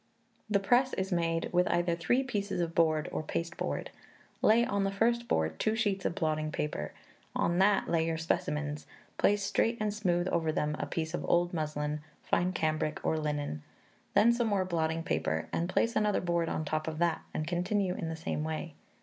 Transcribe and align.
The 0.49 0.59
press 0.59 0.93
is 0.93 1.11
made 1.11 1.51
with 1.53 1.67
either 1.67 1.95
three 1.95 2.23
pieces 2.23 2.59
of 2.59 2.73
board 2.73 3.07
or 3.11 3.21
pasteboard. 3.21 3.91
Lay 4.41 4.65
on 4.65 4.83
the 4.83 4.89
first 4.91 5.27
board 5.27 5.59
two 5.59 5.75
sheets 5.75 6.05
of 6.05 6.15
blotting 6.15 6.51
paper; 6.51 6.91
on 7.35 7.59
that 7.59 7.87
lay 7.87 8.07
your 8.07 8.17
specimens; 8.17 8.87
place 9.19 9.43
straight 9.43 9.77
and 9.79 9.93
smooth 9.93 10.27
over 10.29 10.51
them 10.51 10.75
a 10.79 10.87
piece 10.87 11.13
of 11.13 11.23
old 11.29 11.53
muslin, 11.53 12.01
fine 12.23 12.51
cambric, 12.51 12.99
or 13.05 13.15
linen; 13.19 13.61
then 14.15 14.33
some 14.33 14.47
more 14.47 14.65
blotting 14.65 15.03
paper, 15.03 15.47
and 15.53 15.69
place 15.69 15.95
another 15.95 16.19
board 16.19 16.49
on 16.49 16.63
the 16.63 16.69
top 16.71 16.87
of 16.87 16.97
that, 16.97 17.21
and 17.31 17.45
continue 17.45 17.93
in 17.93 18.09
the 18.09 18.15
same 18.15 18.43
way. 18.43 18.73